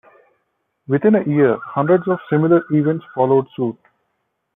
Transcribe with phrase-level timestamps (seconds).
[0.87, 3.77] Within a year, hundreds of similar events followed suit.